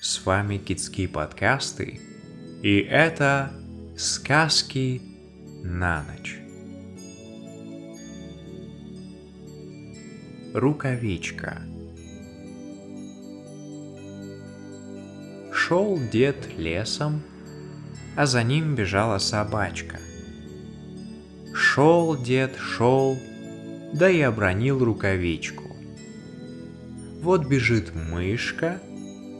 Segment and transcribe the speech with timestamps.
[0.00, 2.00] С вами Китские подкасты,
[2.62, 3.52] и это
[3.96, 5.02] сказки
[5.64, 6.38] на ночь.
[10.54, 11.62] Рукавичка
[15.52, 17.20] Шел дед лесом,
[18.14, 19.98] а за ним бежала собачка.
[21.52, 23.18] Шел дед, шел,
[23.92, 25.64] да и обронил рукавичку.
[27.20, 28.80] Вот бежит мышка,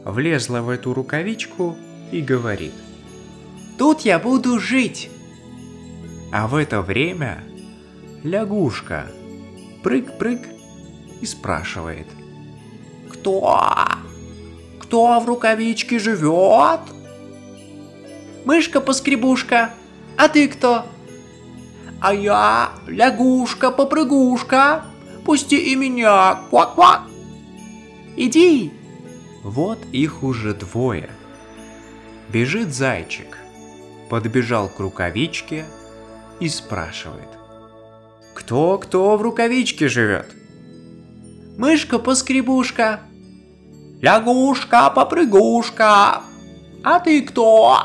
[0.05, 1.75] влезла в эту рукавичку
[2.11, 2.73] и говорит.
[3.77, 5.09] «Тут я буду жить!»
[6.31, 7.43] А в это время
[8.23, 9.07] лягушка
[9.83, 10.41] прыг-прыг
[11.21, 12.07] и спрашивает.
[13.09, 13.59] «Кто?
[14.81, 16.81] Кто в рукавичке живет?»
[18.45, 19.71] «Мышка-поскребушка,
[20.17, 20.85] а ты кто?»
[22.01, 24.85] «А я лягушка-попрыгушка,
[25.25, 27.01] пусти и меня, квак-квак!»
[28.15, 28.78] Иди!»
[29.43, 31.09] Вот их уже двое.
[32.29, 33.37] Бежит зайчик,
[34.09, 35.65] подбежал к рукавичке
[36.39, 37.29] и спрашивает.
[38.33, 40.33] «Кто-кто в рукавичке живет?»
[41.57, 43.01] «Мышка-поскребушка!»
[44.01, 46.23] «Лягушка-попрыгушка!»
[46.83, 47.77] «А ты кто?»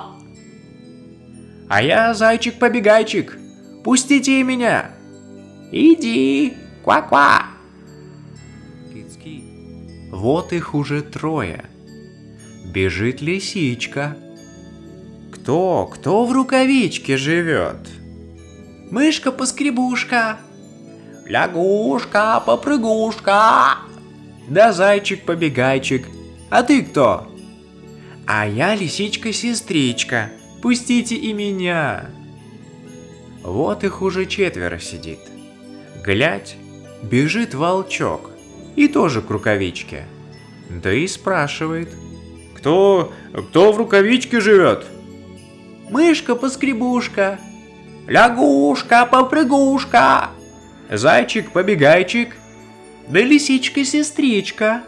[1.69, 3.37] «А я зайчик-побегайчик!
[3.83, 4.93] Пустите меня!»
[5.73, 6.55] «Иди!
[6.85, 7.54] Ква-ква!»
[10.25, 11.67] Вот их уже трое.
[12.65, 14.17] Бежит лисичка.
[15.31, 17.77] Кто, кто в рукавичке живет?
[18.91, 20.39] Мышка-поскребушка.
[21.27, 23.81] Лягушка-попрыгушка.
[24.49, 26.07] Да зайчик-побегайчик.
[26.49, 27.31] А ты кто?
[28.27, 30.31] А я лисичка-сестричка.
[30.63, 32.07] Пустите и меня.
[33.43, 35.21] Вот их уже четверо сидит.
[36.03, 36.57] Глядь,
[37.03, 38.31] бежит волчок
[38.75, 40.07] и тоже к рукавичке.
[40.83, 41.91] Да и спрашивает.
[42.57, 43.13] Кто,
[43.51, 44.85] кто в рукавичке живет?
[45.91, 47.39] Мышка-поскребушка,
[48.07, 50.31] лягушка-попрыгушка,
[50.91, 52.31] зайчик-побегайчик,
[53.09, 54.83] да лисичка-сестричка.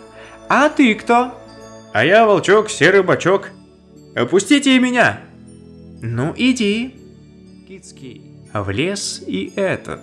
[0.48, 1.38] А ты кто?
[1.92, 3.50] А я волчок, серый бачок.
[4.14, 5.20] Опустите и меня.
[6.02, 6.94] Ну иди.
[7.68, 8.22] Кицкий.
[8.52, 10.02] В лес и этот.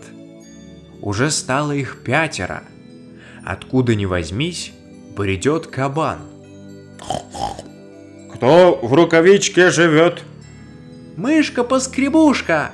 [1.02, 2.63] Уже стало их пятеро.
[3.44, 4.74] Откуда ни возьмись,
[5.16, 6.19] бредет кабан.
[8.34, 10.24] Кто в рукавичке живет?
[11.18, 12.72] Мышка-поскребушка,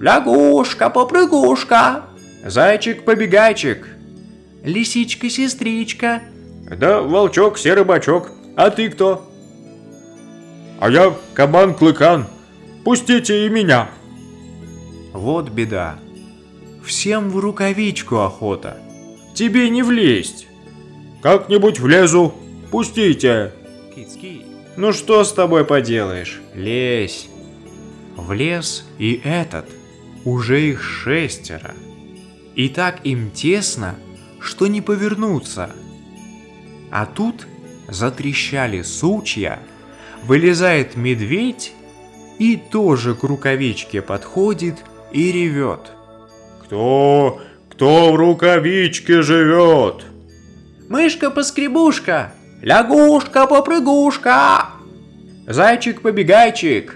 [0.00, 2.02] лягушка-попрыгушка,
[2.44, 3.86] зайчик-побегайчик,
[4.64, 6.22] лисичка-сестричка.
[6.76, 8.32] Да волчок, серый бачок.
[8.56, 9.30] А ты кто?
[10.80, 12.26] А я кабан-клыкан.
[12.84, 13.88] Пустите и меня.
[15.12, 15.98] Вот беда.
[16.84, 18.78] Всем в рукавичку охота.
[19.34, 20.46] Тебе не влезть.
[21.22, 22.34] Как-нибудь влезу.
[22.70, 23.52] Пустите.
[24.76, 26.40] Ну что с тобой поделаешь?
[26.54, 27.28] Лезь.
[28.16, 29.66] Влез и этот.
[30.24, 31.74] Уже их шестеро.
[32.54, 33.94] И так им тесно,
[34.40, 35.70] что не повернуться.
[36.90, 37.46] А тут
[37.88, 39.60] затрещали сучья,
[40.24, 41.72] вылезает медведь
[42.38, 44.76] и тоже к рукавичке подходит
[45.12, 45.92] и ревет.
[46.64, 47.40] «Кто
[47.76, 50.06] кто в рукавичке живет?
[50.88, 52.32] Мышка-поскребушка,
[52.62, 54.66] лягушка-попрыгушка,
[55.46, 56.94] зайчик-побегайчик,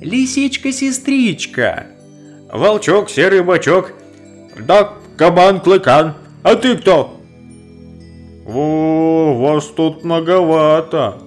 [0.00, 1.86] лисичка-сестричка,
[2.52, 3.92] волчок, серый бачок,
[4.58, 6.14] да кабан-клыкан.
[6.42, 7.20] А ты кто?
[8.46, 11.18] О, вас тут многовато.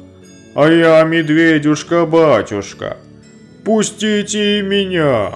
[0.56, 2.98] А я медведюшка-батюшка.
[3.64, 5.36] Пустите меня.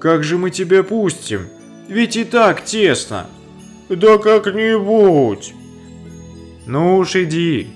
[0.00, 1.42] Как же мы тебя пустим?
[1.88, 3.26] Ведь и так тесно.
[3.88, 5.54] Да как-нибудь.
[6.66, 7.68] Ну уж иди.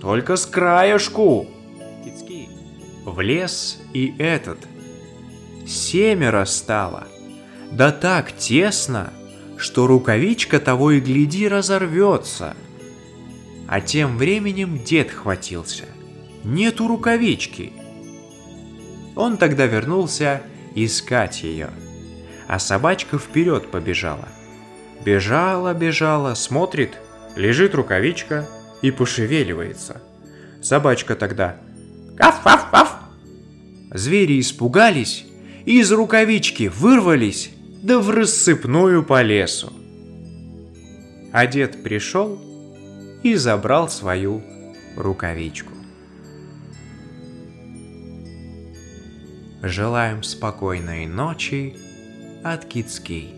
[0.00, 1.46] Только с краешку.
[3.04, 4.58] В лес и этот.
[5.66, 7.06] Семеро стало.
[7.72, 9.12] Да так тесно,
[9.56, 12.54] что рукавичка того и гляди разорвется.
[13.68, 15.84] А тем временем дед хватился.
[16.44, 17.72] Нету рукавички.
[19.16, 20.42] Он тогда вернулся
[20.74, 21.70] искать ее
[22.46, 24.28] а собачка вперед побежала.
[25.04, 26.98] Бежала, бежала, смотрит,
[27.36, 28.46] лежит рукавичка
[28.82, 30.00] и пошевеливается.
[30.62, 31.56] Собачка тогда
[32.16, 32.96] «Каф-каф-каф!»
[33.92, 35.26] Звери испугались
[35.64, 37.50] и из рукавички вырвались,
[37.82, 39.72] да в рассыпную по лесу.
[41.32, 42.40] А дед пришел
[43.22, 44.42] и забрал свою
[44.96, 45.72] рукавичку.
[49.62, 51.76] Желаем спокойной ночи
[52.44, 53.34] от Кицкий.